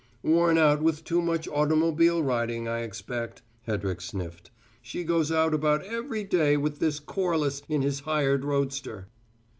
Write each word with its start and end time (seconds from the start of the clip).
"Worn 0.23 0.57
out 0.57 0.81
with 0.81 1.03
too 1.03 1.21
much 1.21 1.47
automobile 1.47 2.23
riding, 2.23 2.67
I 2.67 2.79
expect," 2.79 3.43
Hedrick 3.67 4.01
sniffed. 4.01 4.49
"She 4.81 5.03
goes 5.03 5.31
out 5.31 5.53
about 5.53 5.83
every 5.85 6.23
day 6.23 6.57
with 6.57 6.79
this 6.79 6.99
Corliss 6.99 7.61
in 7.69 7.83
his 7.83 7.99
hired 7.99 8.43
roadster." 8.43 9.09